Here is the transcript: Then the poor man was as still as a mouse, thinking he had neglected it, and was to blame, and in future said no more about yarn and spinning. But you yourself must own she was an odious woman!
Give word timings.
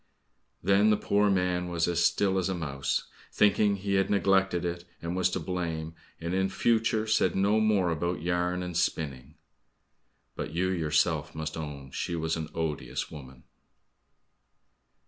Then 0.63 0.89
the 0.89 0.97
poor 0.97 1.29
man 1.29 1.69
was 1.69 1.87
as 1.87 2.03
still 2.03 2.39
as 2.39 2.49
a 2.49 2.55
mouse, 2.55 3.03
thinking 3.31 3.75
he 3.75 3.93
had 3.93 4.09
neglected 4.09 4.65
it, 4.65 4.83
and 4.99 5.15
was 5.15 5.29
to 5.29 5.39
blame, 5.39 5.93
and 6.19 6.33
in 6.33 6.49
future 6.49 7.05
said 7.05 7.35
no 7.35 7.59
more 7.59 7.91
about 7.91 8.19
yarn 8.23 8.63
and 8.63 8.75
spinning. 8.75 9.35
But 10.35 10.53
you 10.55 10.69
yourself 10.69 11.35
must 11.35 11.55
own 11.55 11.91
she 11.91 12.15
was 12.15 12.35
an 12.35 12.49
odious 12.55 13.11
woman! 13.11 13.43